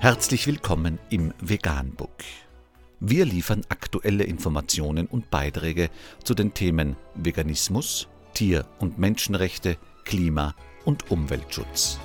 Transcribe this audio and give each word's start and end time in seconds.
Herzlich 0.00 0.46
willkommen 0.46 1.00
im 1.10 1.34
Veganbook. 1.40 2.22
Wir 3.00 3.24
liefern 3.24 3.62
aktuelle 3.68 4.22
Informationen 4.22 5.08
und 5.08 5.28
Beiträge 5.28 5.90
zu 6.22 6.34
den 6.34 6.54
Themen 6.54 6.94
Veganismus, 7.16 8.06
Tier- 8.32 8.64
und 8.78 9.00
Menschenrechte, 9.00 9.76
Klima- 10.04 10.54
und 10.84 11.10
Umweltschutz. 11.10 11.98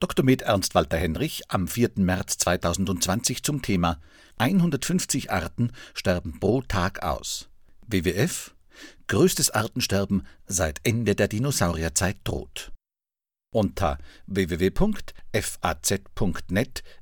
Dr. 0.00 0.24
Med 0.24 0.42
Ernst 0.42 0.74
Walter 0.74 0.96
Henrich 0.96 1.42
am 1.46 1.68
4. 1.68 1.90
März 1.98 2.38
2020 2.38 3.44
zum 3.44 3.62
Thema 3.62 4.00
150 4.38 5.30
Arten 5.30 5.70
sterben 5.94 6.40
pro 6.40 6.62
Tag 6.62 7.04
aus. 7.04 7.48
WWF 7.86 8.56
Größtes 9.06 9.50
Artensterben 9.50 10.26
seit 10.46 10.80
Ende 10.82 11.14
der 11.14 11.28
Dinosaurierzeit 11.28 12.16
droht. 12.24 12.72
Unter 13.50 13.96
www.faz.net 14.26 14.82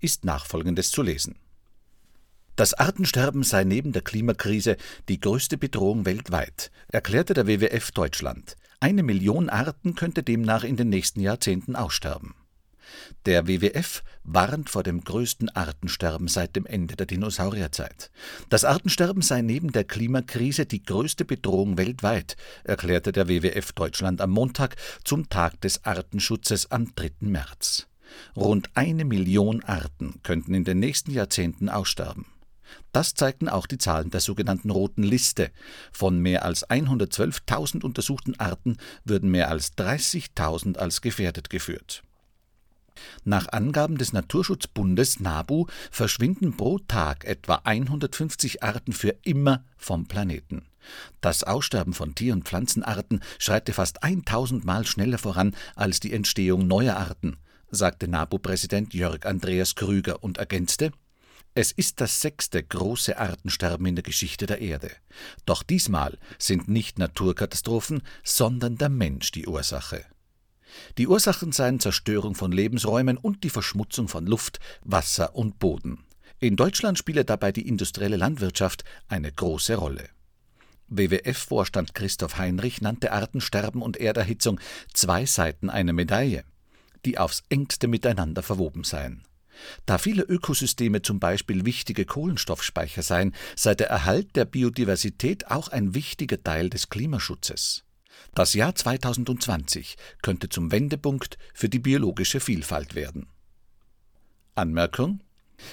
ist 0.00 0.24
nachfolgendes 0.24 0.90
zu 0.90 1.02
lesen. 1.02 1.38
Das 2.56 2.74
Artensterben 2.74 3.44
sei 3.44 3.62
neben 3.64 3.92
der 3.92 4.02
Klimakrise 4.02 4.76
die 5.08 5.20
größte 5.20 5.56
Bedrohung 5.56 6.04
weltweit, 6.04 6.72
erklärte 6.88 7.34
der 7.34 7.46
WWF 7.46 7.92
Deutschland. 7.92 8.56
Eine 8.80 9.04
Million 9.04 9.48
Arten 9.48 9.94
könnte 9.94 10.24
demnach 10.24 10.64
in 10.64 10.76
den 10.76 10.88
nächsten 10.88 11.20
Jahrzehnten 11.20 11.76
aussterben. 11.76 12.34
Der 13.26 13.46
WWF 13.46 14.02
warnt 14.24 14.70
vor 14.70 14.82
dem 14.82 15.04
größten 15.04 15.48
Artensterben 15.50 16.28
seit 16.28 16.56
dem 16.56 16.66
Ende 16.66 16.96
der 16.96 17.06
Dinosaurierzeit. 17.06 18.10
Das 18.48 18.64
Artensterben 18.64 19.22
sei 19.22 19.42
neben 19.42 19.72
der 19.72 19.84
Klimakrise 19.84 20.66
die 20.66 20.82
größte 20.82 21.24
Bedrohung 21.24 21.78
weltweit, 21.78 22.36
erklärte 22.64 23.12
der 23.12 23.28
WWF 23.28 23.72
Deutschland 23.72 24.20
am 24.20 24.30
Montag 24.30 24.76
zum 25.04 25.28
Tag 25.28 25.60
des 25.60 25.84
Artenschutzes 25.84 26.70
am 26.70 26.94
3. 26.94 27.10
März. 27.20 27.86
Rund 28.36 28.70
eine 28.74 29.04
Million 29.04 29.62
Arten 29.64 30.20
könnten 30.22 30.54
in 30.54 30.64
den 30.64 30.78
nächsten 30.78 31.12
Jahrzehnten 31.12 31.68
aussterben. 31.68 32.26
Das 32.92 33.14
zeigten 33.14 33.48
auch 33.48 33.66
die 33.66 33.78
Zahlen 33.78 34.10
der 34.10 34.20
sogenannten 34.20 34.70
Roten 34.70 35.02
Liste. 35.02 35.50
Von 35.92 36.18
mehr 36.18 36.44
als 36.44 36.68
112.000 36.68 37.84
untersuchten 37.84 38.38
Arten 38.38 38.76
würden 39.04 39.30
mehr 39.30 39.50
als 39.50 39.76
30.000 39.76 40.76
als 40.76 41.00
gefährdet 41.00 41.50
geführt. 41.50 42.02
Nach 43.24 43.48
Angaben 43.48 43.98
des 43.98 44.12
Naturschutzbundes 44.12 45.20
NABU 45.20 45.66
verschwinden 45.90 46.56
pro 46.56 46.78
Tag 46.78 47.24
etwa 47.24 47.60
150 47.64 48.62
Arten 48.62 48.92
für 48.92 49.16
immer 49.24 49.64
vom 49.76 50.06
Planeten. 50.06 50.66
Das 51.20 51.44
Aussterben 51.44 51.94
von 51.94 52.14
Tier- 52.14 52.32
und 52.32 52.44
Pflanzenarten 52.44 53.22
schreite 53.38 53.72
fast 53.72 54.02
1000 54.02 54.64
Mal 54.64 54.86
schneller 54.86 55.18
voran 55.18 55.54
als 55.74 56.00
die 56.00 56.12
Entstehung 56.12 56.66
neuer 56.66 56.96
Arten, 56.96 57.36
sagte 57.70 58.08
NABU-Präsident 58.08 58.92
Jörg 58.94 59.24
Andreas 59.24 59.74
Krüger 59.74 60.22
und 60.22 60.38
ergänzte, 60.38 60.92
es 61.54 61.70
ist 61.70 62.00
das 62.00 62.22
sechste 62.22 62.62
große 62.62 63.18
Artensterben 63.18 63.84
in 63.84 63.94
der 63.94 64.02
Geschichte 64.02 64.46
der 64.46 64.62
Erde. 64.62 64.90
Doch 65.44 65.62
diesmal 65.62 66.18
sind 66.38 66.68
nicht 66.68 66.98
Naturkatastrophen, 66.98 68.02
sondern 68.24 68.78
der 68.78 68.88
Mensch 68.88 69.32
die 69.32 69.46
Ursache. 69.46 70.06
Die 70.98 71.06
Ursachen 71.06 71.52
seien 71.52 71.80
Zerstörung 71.80 72.34
von 72.34 72.52
Lebensräumen 72.52 73.16
und 73.16 73.44
die 73.44 73.50
Verschmutzung 73.50 74.08
von 74.08 74.26
Luft, 74.26 74.60
Wasser 74.82 75.34
und 75.34 75.58
Boden. 75.58 76.04
In 76.38 76.56
Deutschland 76.56 76.98
spiele 76.98 77.24
dabei 77.24 77.52
die 77.52 77.68
industrielle 77.68 78.16
Landwirtschaft 78.16 78.84
eine 79.08 79.30
große 79.30 79.76
Rolle. 79.76 80.08
WWF-Vorstand 80.88 81.94
Christoph 81.94 82.36
Heinrich 82.36 82.80
nannte 82.80 83.12
Artensterben 83.12 83.80
und 83.80 83.96
Erderhitzung 83.96 84.60
zwei 84.92 85.24
Seiten 85.24 85.70
einer 85.70 85.92
Medaille, 85.92 86.44
die 87.04 87.18
aufs 87.18 87.42
engste 87.48 87.88
miteinander 87.88 88.42
verwoben 88.42 88.84
seien. 88.84 89.22
Da 89.86 89.98
viele 89.98 90.22
Ökosysteme 90.22 91.02
zum 91.02 91.20
Beispiel 91.20 91.64
wichtige 91.64 92.04
Kohlenstoffspeicher 92.04 93.02
seien, 93.02 93.34
sei 93.56 93.74
der 93.74 93.88
Erhalt 93.88 94.34
der 94.36 94.44
Biodiversität 94.44 95.48
auch 95.48 95.68
ein 95.68 95.94
wichtiger 95.94 96.42
Teil 96.42 96.70
des 96.70 96.88
Klimaschutzes. 96.88 97.84
Das 98.34 98.54
Jahr 98.54 98.74
2020 98.74 99.96
könnte 100.22 100.48
zum 100.48 100.72
Wendepunkt 100.72 101.38
für 101.54 101.68
die 101.68 101.78
biologische 101.78 102.40
Vielfalt 102.40 102.94
werden. 102.94 103.26
Anmerkung 104.54 105.20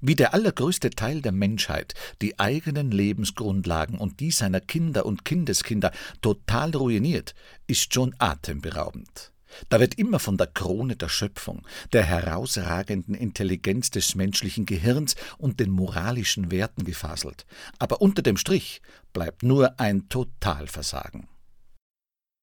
wie 0.00 0.14
der 0.14 0.34
allergrößte 0.34 0.90
Teil 0.90 1.22
der 1.22 1.32
Menschheit 1.32 1.94
die 2.22 2.38
eigenen 2.38 2.90
Lebensgrundlagen 2.90 3.98
und 3.98 4.20
die 4.20 4.30
seiner 4.30 4.60
Kinder 4.60 5.06
und 5.06 5.24
Kindeskinder 5.24 5.92
total 6.20 6.70
ruiniert, 6.70 7.34
ist 7.66 7.92
schon 7.94 8.14
atemberaubend. 8.18 9.32
Da 9.68 9.80
wird 9.80 9.98
immer 9.98 10.20
von 10.20 10.36
der 10.36 10.46
Krone 10.46 10.94
der 10.94 11.08
Schöpfung, 11.08 11.66
der 11.92 12.04
herausragenden 12.04 13.16
Intelligenz 13.16 13.90
des 13.90 14.14
menschlichen 14.14 14.64
Gehirns 14.64 15.16
und 15.38 15.58
den 15.58 15.70
moralischen 15.70 16.52
Werten 16.52 16.84
gefaselt. 16.84 17.46
Aber 17.78 18.00
unter 18.00 18.22
dem 18.22 18.36
Strich 18.36 18.80
bleibt 19.12 19.42
nur 19.42 19.80
ein 19.80 20.08
Totalversagen. 20.08 21.26